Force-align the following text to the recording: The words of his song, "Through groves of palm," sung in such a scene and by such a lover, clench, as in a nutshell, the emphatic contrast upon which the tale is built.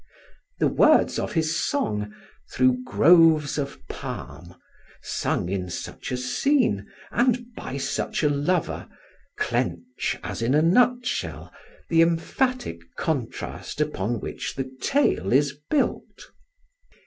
The 0.57 0.67
words 0.67 1.19
of 1.19 1.33
his 1.33 1.55
song, 1.55 2.11
"Through 2.51 2.81
groves 2.85 3.59
of 3.59 3.77
palm," 3.87 4.55
sung 5.03 5.47
in 5.47 5.69
such 5.69 6.11
a 6.11 6.17
scene 6.17 6.87
and 7.11 7.45
by 7.55 7.77
such 7.77 8.23
a 8.23 8.29
lover, 8.29 8.89
clench, 9.37 10.17
as 10.23 10.41
in 10.41 10.55
a 10.55 10.61
nutshell, 10.63 11.53
the 11.87 12.01
emphatic 12.01 12.81
contrast 12.97 13.79
upon 13.79 14.19
which 14.19 14.55
the 14.55 14.75
tale 14.81 15.31
is 15.31 15.55
built. 15.69 16.31